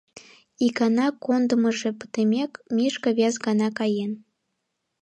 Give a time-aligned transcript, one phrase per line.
[0.65, 4.11] Икана кондымыжо пытымек, Мишка вес гана каен.